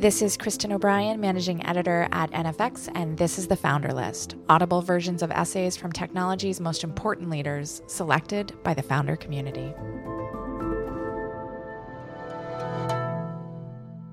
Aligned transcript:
This 0.00 0.22
is 0.22 0.38
Kristen 0.38 0.72
O'Brien, 0.72 1.20
managing 1.20 1.62
editor 1.66 2.08
at 2.10 2.30
NFX, 2.30 2.88
and 2.94 3.18
this 3.18 3.38
is 3.38 3.48
the 3.48 3.56
Founder 3.56 3.92
List 3.92 4.34
audible 4.48 4.80
versions 4.80 5.22
of 5.22 5.30
essays 5.30 5.76
from 5.76 5.92
technology's 5.92 6.58
most 6.58 6.84
important 6.84 7.28
leaders, 7.28 7.82
selected 7.86 8.54
by 8.62 8.72
the 8.72 8.80
founder 8.82 9.14
community. 9.14 9.74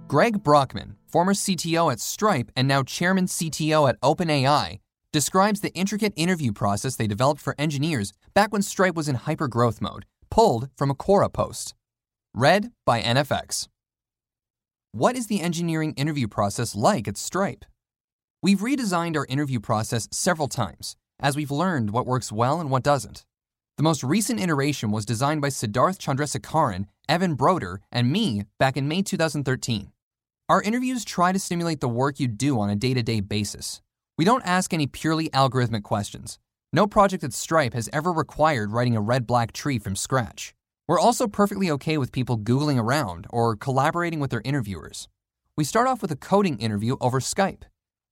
Greg 0.10 0.44
Brockman, 0.44 0.98
former 1.08 1.34
CTO 1.34 1.90
at 1.90 2.02
Stripe 2.02 2.52
and 2.54 2.68
now 2.68 2.84
chairman 2.84 3.28
CTO 3.28 3.88
at 3.88 4.02
OpenAI, 4.02 4.80
describes 5.14 5.62
the 5.62 5.74
intricate 5.74 6.12
interview 6.18 6.52
process 6.52 6.98
they 6.98 7.08
developed 7.08 7.40
for 7.40 7.56
engineers 7.58 8.12
back 8.34 8.52
when 8.52 8.62
Stripe 8.62 8.96
was 8.96 9.08
in 9.08 9.16
hyper 9.16 9.48
growth 9.48 9.80
mode, 9.80 10.06
pulled 10.30 10.68
from 10.76 10.92
a 10.92 10.96
Quora 10.96 11.32
post. 11.32 11.76
Read 12.38 12.72
by 12.86 13.02
NFX. 13.02 13.68
What 14.92 15.16
is 15.16 15.26
the 15.26 15.42
engineering 15.42 15.94
interview 15.94 16.28
process 16.28 16.76
like 16.76 17.08
at 17.08 17.18
Stripe? 17.18 17.66
We've 18.44 18.60
redesigned 18.60 19.18
our 19.18 19.26
interview 19.26 19.60
process 19.60 20.08
several 20.12 20.48
times, 20.48 20.96
as 21.20 21.36
we've 21.36 21.50
learned 21.50 21.90
what 21.90 22.06
works 22.06 22.32
well 22.32 22.62
and 22.62 22.70
what 22.70 22.84
doesn't. 22.84 23.26
The 23.78 23.84
most 23.84 24.04
recent 24.04 24.40
iteration 24.40 24.92
was 24.92 25.04
designed 25.04 25.42
by 25.42 25.48
Siddharth 25.48 25.98
Chandrasekaran, 25.98 26.86
Evan 27.10 27.34
Broder, 27.34 27.82
and 27.92 28.12
me 28.12 28.44
back 28.60 28.78
in 28.78 28.88
May 28.88 29.02
2013. 29.02 29.92
Our 30.48 30.62
interviews 30.62 31.04
try 31.04 31.32
to 31.32 31.40
simulate 31.40 31.82
the 31.82 31.90
work 31.90 32.20
you 32.20 32.28
do 32.28 32.60
on 32.60 32.70
a 32.70 32.76
day 32.76 32.94
to 32.94 33.02
day 33.02 33.20
basis. 33.20 33.82
We 34.16 34.26
don't 34.26 34.46
ask 34.46 34.76
any 34.76 34.86
purely 34.86 35.30
algorithmic 35.30 35.82
questions. 35.82 36.38
No 36.72 36.86
project 36.86 37.24
at 37.24 37.34
Stripe 37.34 37.74
has 37.74 37.90
ever 37.92 38.14
required 38.14 38.74
writing 38.74 38.96
a 38.96 39.02
red 39.02 39.26
black 39.26 39.54
tree 39.54 39.80
from 39.80 39.96
scratch. 39.96 40.54
We're 40.88 41.00
also 41.00 41.28
perfectly 41.28 41.70
okay 41.72 41.98
with 41.98 42.14
people 42.14 42.38
Googling 42.38 42.82
around 42.82 43.28
or 43.30 43.58
collaborating 43.58 44.22
with 44.22 44.32
their 44.32 44.42
interviewers. 44.46 45.10
We 45.58 45.66
start 45.66 45.86
off 45.86 46.02
with 46.02 46.12
a 46.12 46.16
coding 46.16 46.58
interview 46.60 46.96
over 47.02 47.20
Skype. 47.20 47.64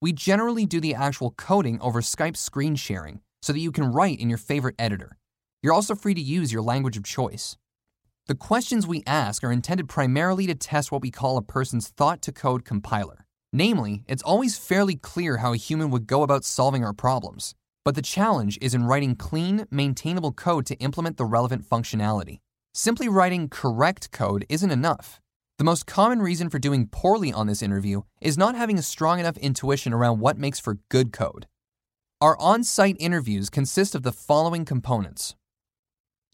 We 0.02 0.12
generally 0.12 0.66
do 0.66 0.82
the 0.82 0.94
actual 0.94 1.32
coding 1.32 1.80
over 1.80 2.02
Skype 2.02 2.36
screen 2.36 2.76
sharing 2.76 3.22
so 3.42 3.54
that 3.54 3.60
you 3.60 3.72
can 3.72 3.94
write 3.94 4.20
in 4.20 4.28
your 4.28 4.38
favorite 4.38 4.76
editor. 4.78 5.18
You're 5.64 5.74
also 5.74 5.96
free 5.96 6.14
to 6.16 6.22
use 6.22 6.52
your 6.52 6.62
language 6.62 6.98
of 6.98 7.06
choice. 7.06 7.56
The 8.28 8.36
questions 8.36 8.86
we 8.86 9.04
ask 9.08 9.42
are 9.46 9.54
intended 9.54 9.88
primarily 9.88 10.46
to 10.48 10.56
test 10.56 10.92
what 10.92 11.02
we 11.02 11.12
call 11.12 11.38
a 11.38 11.42
person's 11.42 11.88
thought 11.88 12.22
to 12.24 12.34
code 12.34 12.66
compiler. 12.66 13.26
Namely, 13.54 14.04
it's 14.06 14.24
always 14.24 14.58
fairly 14.58 14.98
clear 14.98 15.38
how 15.38 15.54
a 15.54 15.58
human 15.58 15.92
would 15.92 16.08
go 16.08 16.24
about 16.24 16.44
solving 16.44 16.84
our 16.84 16.92
problems, 16.94 17.56
but 17.86 17.96
the 17.96 18.02
challenge 18.02 18.60
is 18.62 18.74
in 18.74 18.84
writing 18.84 19.16
clean, 19.16 19.66
maintainable 19.72 20.34
code 20.34 20.66
to 20.66 20.76
implement 20.80 21.16
the 21.16 21.26
relevant 21.26 21.64
functionality. 21.64 22.40
Simply 22.78 23.08
writing 23.08 23.48
correct 23.48 24.12
code 24.12 24.46
isn't 24.50 24.70
enough. 24.70 25.22
The 25.60 25.64
most 25.64 25.86
common 25.86 26.22
reason 26.22 26.50
for 26.50 26.60
doing 26.60 26.90
poorly 26.92 27.32
on 27.32 27.48
this 27.48 27.62
interview 27.62 28.02
is 28.20 28.38
not 28.38 28.56
having 28.56 28.78
a 28.78 28.82
strong 28.82 29.18
enough 29.18 29.38
intuition 29.38 29.94
around 29.94 30.20
what 30.20 30.38
makes 30.38 30.60
for 30.60 30.80
good 30.90 31.14
code. 31.14 31.48
Our 32.20 32.38
on 32.38 32.66
site 32.66 32.98
interviews 33.00 33.50
consist 33.50 33.96
of 33.96 34.04
the 34.04 34.12
following 34.12 34.66
components 34.66 35.36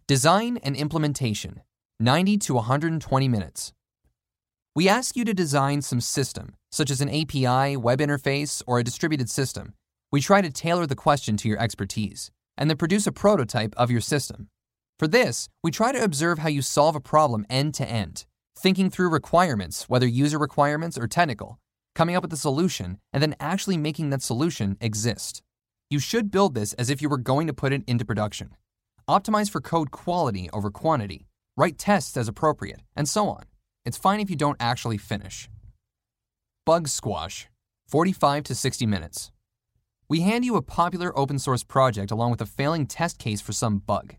Design 0.08 0.58
and 0.64 0.76
implementation, 0.76 1.62
90 2.00 2.40
to 2.40 2.56
120 2.56 3.28
minutes. 3.28 3.72
We 4.76 4.90
ask 4.90 5.16
you 5.16 5.24
to 5.26 5.36
design 5.36 5.84
some 5.84 6.02
system, 6.02 6.56
such 6.72 6.90
as 6.90 7.02
an 7.02 7.10
API, 7.10 7.78
web 7.78 8.00
interface, 8.00 8.64
or 8.66 8.80
a 8.80 8.84
distributed 8.84 9.30
system. 9.30 9.76
We 10.12 10.22
try 10.22 10.42
to 10.42 10.50
tailor 10.50 10.88
the 10.88 10.96
question 10.96 11.38
to 11.38 11.48
your 11.48 11.60
expertise, 11.60 12.32
and 12.58 12.68
then 12.68 12.78
produce 12.78 13.06
a 13.06 13.12
prototype 13.12 13.76
of 13.78 13.92
your 13.92 14.02
system. 14.02 14.48
For 15.02 15.08
this, 15.08 15.50
we 15.64 15.72
try 15.72 15.92
to 15.92 16.04
observe 16.04 16.38
how 16.38 16.50
you 16.50 16.62
solve 16.62 16.96
a 16.96 17.00
problem 17.00 17.44
end 17.50 17.74
to 17.74 17.90
end, 17.90 18.26
thinking 18.56 18.92
through 18.92 19.10
requirements, 19.10 19.90
whether 19.90 20.06
user 20.06 20.38
requirements 20.38 20.96
or 20.96 21.08
technical, 21.08 21.58
coming 21.96 22.16
up 22.16 22.22
with 22.22 22.32
a 22.34 22.38
solution, 22.38 23.00
and 23.12 23.24
then 23.24 23.36
actually 23.40 23.78
making 23.78 24.12
that 24.12 24.22
solution 24.22 24.78
exist. 24.80 25.42
You 25.90 25.98
should 25.98 26.30
build 26.30 26.54
this 26.54 26.74
as 26.74 26.92
if 26.92 27.02
you 27.02 27.10
were 27.10 27.18
going 27.18 27.48
to 27.48 27.52
put 27.52 27.74
it 27.74 27.82
into 27.88 28.06
production. 28.06 28.52
Optimize 29.10 29.50
for 29.50 29.60
code 29.60 29.90
quality 29.90 30.52
over 30.54 30.70
quantity, 30.70 31.26
write 31.58 31.80
tests 31.80 32.16
as 32.16 32.28
appropriate, 32.28 32.82
and 32.96 33.10
so 33.10 33.28
on. 33.28 33.46
It's 33.84 33.98
fine 33.98 34.20
if 34.20 34.30
you 34.30 34.36
don't 34.36 34.58
actually 34.60 35.00
finish. 35.00 35.50
Bug 36.64 36.88
Squash 36.88 37.50
45 37.88 38.44
to 38.44 38.54
60 38.54 38.86
minutes. 38.86 39.32
We 40.08 40.22
hand 40.22 40.46
you 40.46 40.58
a 40.58 40.62
popular 40.62 41.12
open 41.18 41.40
source 41.40 41.64
project 41.64 42.12
along 42.12 42.30
with 42.30 42.42
a 42.42 42.46
failing 42.46 42.86
test 42.86 43.18
case 43.18 43.42
for 43.42 43.52
some 43.52 43.80
bug. 43.80 44.18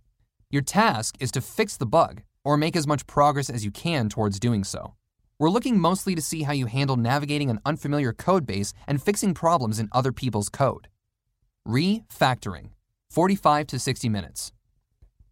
Your 0.52 0.60
task 0.60 1.16
is 1.18 1.32
to 1.32 1.40
fix 1.40 1.78
the 1.78 1.86
bug 1.86 2.22
or 2.44 2.58
make 2.58 2.76
as 2.76 2.86
much 2.86 3.06
progress 3.06 3.48
as 3.48 3.64
you 3.64 3.70
can 3.70 4.10
towards 4.10 4.38
doing 4.38 4.64
so. 4.64 4.94
We're 5.38 5.48
looking 5.48 5.80
mostly 5.80 6.14
to 6.14 6.20
see 6.20 6.42
how 6.42 6.52
you 6.52 6.66
handle 6.66 6.96
navigating 6.96 7.48
an 7.48 7.58
unfamiliar 7.64 8.12
code 8.12 8.44
base 8.44 8.74
and 8.86 9.02
fixing 9.02 9.32
problems 9.32 9.78
in 9.78 9.88
other 9.92 10.12
people's 10.12 10.50
code. 10.50 10.88
Refactoring 11.66 12.68
45 13.08 13.66
to 13.68 13.78
60 13.78 14.10
minutes. 14.10 14.52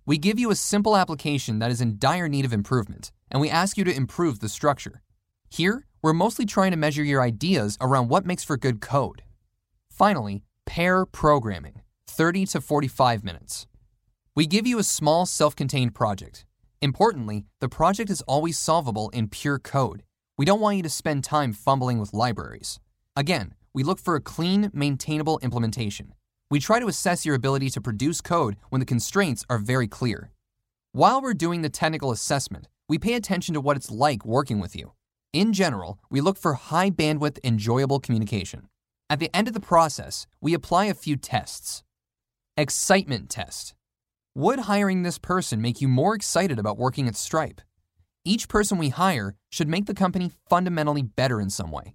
We 0.07 0.17
give 0.17 0.39
you 0.39 0.51
a 0.51 0.57
simple 0.57 0.97
application 0.97 1.59
that 1.59 1.71
is 1.71 1.83
in 1.83 1.99
dire 1.99 2.27
need 2.27 2.47
of 2.47 2.55
improvement, 2.55 3.13
and 3.31 3.43
we 3.43 3.51
ask 3.51 3.77
you 3.77 3.85
to 3.85 3.95
improve 3.95 4.41
the 4.41 4.49
structure. 4.49 5.03
Here, 5.51 5.85
we're 6.01 6.15
mostly 6.15 6.47
trying 6.47 6.71
to 6.71 6.79
measure 6.79 7.05
your 7.05 7.21
ideas 7.21 7.77
around 7.79 8.09
what 8.09 8.25
makes 8.25 8.43
for 8.43 8.57
good 8.57 8.81
code. 8.81 9.21
Finally, 9.91 10.45
pair 10.65 11.05
programming 11.05 11.83
30 12.07 12.47
to 12.47 12.61
45 12.63 13.23
minutes. 13.23 13.67
We 14.37 14.47
give 14.47 14.65
you 14.65 14.79
a 14.79 14.85
small 14.85 15.27
self 15.27 15.57
contained 15.57 15.95
project. 15.95 16.45
Importantly, 16.81 17.47
the 17.61 17.69
project 17.69 18.11
is 18.11 18.23
always 18.23 18.57
solvable 18.57 19.11
in 19.11 19.29
pure 19.29 19.59
code. 19.59 20.05
We 20.39 20.45
don't 20.45 20.61
want 20.61 20.77
you 20.77 20.85
to 20.85 20.89
spend 20.89 21.25
time 21.25 21.53
fumbling 21.53 21.99
with 21.99 22.15
libraries. 22.15 22.79
Again, 23.17 23.55
we 23.75 23.83
look 23.83 23.99
for 23.99 24.15
a 24.15 24.21
clean, 24.21 24.71
maintainable 24.73 25.41
implementation. 25.43 26.15
We 26.49 26.61
try 26.61 26.79
to 26.79 26.87
assess 26.87 27.27
your 27.27 27.35
ability 27.35 27.71
to 27.71 27.81
produce 27.81 28.21
code 28.21 28.57
when 28.69 28.79
the 28.79 28.87
constraints 28.87 29.45
are 29.51 29.59
very 29.59 29.89
clear. 29.89 30.31
While 30.93 31.21
we're 31.21 31.35
doing 31.35 31.63
the 31.63 31.69
technical 31.69 32.13
assessment, 32.13 32.69
we 32.89 32.99
pay 32.99 33.15
attention 33.15 33.55
to 33.55 33.61
what 33.61 33.77
it's 33.77 33.91
like 33.91 34.25
working 34.25 34.61
with 34.61 34.77
you. 34.77 34.93
In 35.33 35.53
general, 35.53 35.99
we 36.09 36.21
look 36.21 36.39
for 36.39 36.55
high 36.55 36.91
bandwidth, 36.91 37.39
enjoyable 37.43 37.99
communication. 37.99 38.69
At 39.09 39.19
the 39.19 39.31
end 39.35 39.49
of 39.49 39.55
the 39.55 39.61
process, 39.61 40.29
we 40.41 40.55
apply 40.55 40.87
a 40.87 40.95
few 40.95 41.17
tests. 41.17 41.83
Excitement 42.57 43.29
test. 43.29 43.75
Would 44.41 44.61
hiring 44.61 45.03
this 45.03 45.19
person 45.19 45.61
make 45.61 45.83
you 45.83 45.87
more 45.87 46.15
excited 46.15 46.59
about 46.59 46.79
working 46.79 47.07
at 47.07 47.15
Stripe? 47.15 47.61
Each 48.25 48.49
person 48.49 48.79
we 48.79 48.89
hire 48.89 49.35
should 49.51 49.69
make 49.69 49.85
the 49.85 49.93
company 49.93 50.33
fundamentally 50.49 51.03
better 51.03 51.43
in 51.43 51.51
some 51.51 51.71
way. 51.71 51.95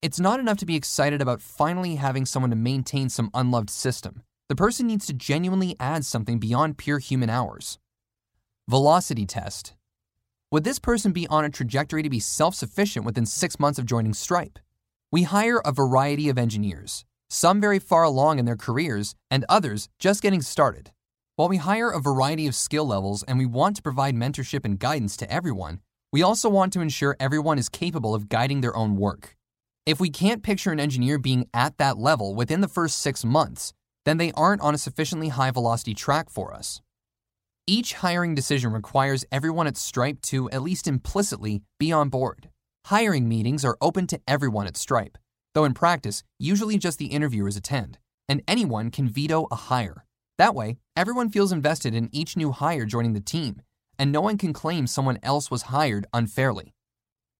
It's 0.00 0.20
not 0.20 0.38
enough 0.38 0.58
to 0.58 0.64
be 0.64 0.76
excited 0.76 1.20
about 1.20 1.42
finally 1.42 1.96
having 1.96 2.26
someone 2.26 2.50
to 2.50 2.56
maintain 2.56 3.08
some 3.08 3.28
unloved 3.34 3.70
system. 3.70 4.22
The 4.48 4.54
person 4.54 4.86
needs 4.86 5.04
to 5.06 5.12
genuinely 5.12 5.74
add 5.80 6.04
something 6.04 6.38
beyond 6.38 6.78
pure 6.78 7.00
human 7.00 7.28
hours. 7.28 7.80
Velocity 8.68 9.26
test. 9.26 9.74
Would 10.52 10.62
this 10.62 10.78
person 10.78 11.10
be 11.10 11.26
on 11.26 11.44
a 11.44 11.50
trajectory 11.50 12.04
to 12.04 12.08
be 12.08 12.20
self 12.20 12.54
sufficient 12.54 13.04
within 13.04 13.26
six 13.26 13.58
months 13.58 13.80
of 13.80 13.84
joining 13.84 14.14
Stripe? 14.14 14.60
We 15.10 15.24
hire 15.24 15.60
a 15.64 15.72
variety 15.72 16.28
of 16.28 16.38
engineers, 16.38 17.04
some 17.28 17.60
very 17.60 17.80
far 17.80 18.04
along 18.04 18.38
in 18.38 18.44
their 18.44 18.54
careers, 18.54 19.16
and 19.28 19.44
others 19.48 19.88
just 19.98 20.22
getting 20.22 20.40
started. 20.40 20.92
While 21.40 21.48
we 21.48 21.56
hire 21.56 21.88
a 21.88 22.02
variety 22.02 22.46
of 22.46 22.54
skill 22.54 22.86
levels 22.86 23.22
and 23.22 23.38
we 23.38 23.46
want 23.46 23.74
to 23.76 23.82
provide 23.82 24.14
mentorship 24.14 24.62
and 24.66 24.78
guidance 24.78 25.16
to 25.16 25.32
everyone, 25.32 25.80
we 26.12 26.22
also 26.22 26.50
want 26.50 26.70
to 26.74 26.82
ensure 26.82 27.16
everyone 27.18 27.58
is 27.58 27.70
capable 27.70 28.14
of 28.14 28.28
guiding 28.28 28.60
their 28.60 28.76
own 28.76 28.98
work. 28.98 29.38
If 29.86 30.00
we 30.00 30.10
can't 30.10 30.42
picture 30.42 30.70
an 30.70 30.78
engineer 30.78 31.18
being 31.18 31.48
at 31.54 31.78
that 31.78 31.96
level 31.96 32.34
within 32.34 32.60
the 32.60 32.68
first 32.68 32.98
six 32.98 33.24
months, 33.24 33.72
then 34.04 34.18
they 34.18 34.32
aren't 34.32 34.60
on 34.60 34.74
a 34.74 34.76
sufficiently 34.76 35.28
high 35.28 35.50
velocity 35.50 35.94
track 35.94 36.28
for 36.28 36.52
us. 36.52 36.82
Each 37.66 37.94
hiring 37.94 38.34
decision 38.34 38.70
requires 38.70 39.24
everyone 39.32 39.66
at 39.66 39.78
Stripe 39.78 40.20
to, 40.24 40.50
at 40.50 40.60
least 40.60 40.86
implicitly, 40.86 41.62
be 41.78 41.90
on 41.90 42.10
board. 42.10 42.50
Hiring 42.88 43.26
meetings 43.26 43.64
are 43.64 43.78
open 43.80 44.06
to 44.08 44.20
everyone 44.28 44.66
at 44.66 44.76
Stripe, 44.76 45.16
though 45.54 45.64
in 45.64 45.72
practice, 45.72 46.22
usually 46.38 46.76
just 46.76 46.98
the 46.98 47.06
interviewers 47.06 47.56
attend, 47.56 47.96
and 48.28 48.42
anyone 48.46 48.90
can 48.90 49.08
veto 49.08 49.46
a 49.50 49.56
hire. 49.56 50.04
That 50.40 50.54
way, 50.54 50.78
everyone 50.96 51.28
feels 51.28 51.52
invested 51.52 51.94
in 51.94 52.08
each 52.12 52.34
new 52.34 52.50
hire 52.50 52.86
joining 52.86 53.12
the 53.12 53.20
team, 53.20 53.60
and 53.98 54.10
no 54.10 54.22
one 54.22 54.38
can 54.38 54.54
claim 54.54 54.86
someone 54.86 55.18
else 55.22 55.50
was 55.50 55.64
hired 55.64 56.06
unfairly. 56.14 56.72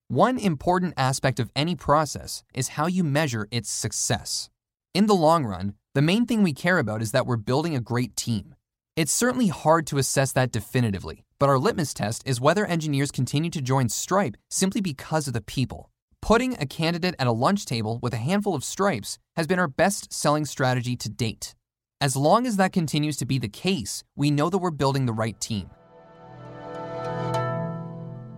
One 0.08 0.38
important 0.38 0.92
aspect 0.98 1.40
of 1.40 1.50
any 1.56 1.74
process 1.74 2.42
is 2.52 2.76
how 2.76 2.88
you 2.88 3.02
measure 3.02 3.48
its 3.50 3.70
success. 3.70 4.50
In 4.92 5.06
the 5.06 5.14
long 5.14 5.46
run, 5.46 5.76
the 5.94 6.02
main 6.02 6.26
thing 6.26 6.42
we 6.42 6.52
care 6.52 6.78
about 6.78 7.00
is 7.00 7.12
that 7.12 7.24
we're 7.24 7.38
building 7.38 7.74
a 7.74 7.80
great 7.80 8.16
team. 8.16 8.54
It's 8.96 9.12
certainly 9.12 9.48
hard 9.48 9.86
to 9.86 9.96
assess 9.96 10.32
that 10.32 10.52
definitively, 10.52 11.24
but 11.38 11.48
our 11.48 11.58
litmus 11.58 11.94
test 11.94 12.22
is 12.26 12.38
whether 12.38 12.66
engineers 12.66 13.10
continue 13.10 13.48
to 13.48 13.62
join 13.62 13.88
Stripe 13.88 14.36
simply 14.50 14.82
because 14.82 15.26
of 15.26 15.32
the 15.32 15.40
people. 15.40 15.90
Putting 16.20 16.52
a 16.60 16.66
candidate 16.66 17.14
at 17.18 17.26
a 17.26 17.32
lunch 17.32 17.64
table 17.64 17.98
with 18.02 18.12
a 18.12 18.18
handful 18.28 18.54
of 18.54 18.62
stripes 18.62 19.16
has 19.36 19.46
been 19.46 19.58
our 19.58 19.68
best 19.68 20.12
selling 20.12 20.44
strategy 20.44 20.96
to 20.96 21.08
date. 21.08 21.54
As 22.02 22.16
long 22.16 22.46
as 22.46 22.56
that 22.56 22.72
continues 22.72 23.18
to 23.18 23.26
be 23.26 23.38
the 23.38 23.48
case, 23.48 24.04
we 24.16 24.30
know 24.30 24.48
that 24.48 24.56
we're 24.56 24.70
building 24.70 25.04
the 25.04 25.12
right 25.12 25.38
team. 25.38 25.68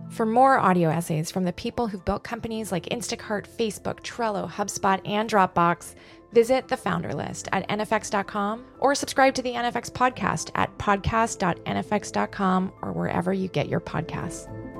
For 0.09 0.25
more 0.25 0.59
audio 0.59 0.89
essays 0.89 1.31
from 1.31 1.45
the 1.45 1.53
people 1.53 1.87
who've 1.87 2.03
built 2.03 2.25
companies 2.25 2.73
like 2.73 2.89
Instacart, 2.89 3.47
Facebook, 3.47 4.01
Trello, 4.01 4.49
HubSpot, 4.49 4.99
and 5.07 5.29
Dropbox, 5.29 5.95
visit 6.33 6.67
the 6.67 6.75
founder 6.77 7.13
list 7.13 7.47
at 7.51 7.67
nfx.com 7.69 8.65
or 8.79 8.93
subscribe 8.95 9.33
to 9.35 9.41
the 9.41 9.53
NFX 9.53 9.89
podcast 9.89 10.51
at 10.55 10.77
podcast.nfx.com 10.77 12.73
or 12.81 12.91
wherever 12.91 13.33
you 13.33 13.47
get 13.47 13.69
your 13.69 13.79
podcasts. 13.79 14.72